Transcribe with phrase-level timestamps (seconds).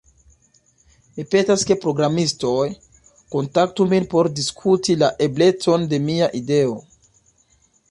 [1.17, 2.63] Mi petas ke programistoj
[3.37, 6.77] kontaktu min por diskuti la eblecon de mia ideo.